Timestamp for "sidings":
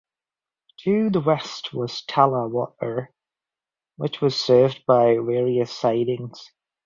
5.71-6.49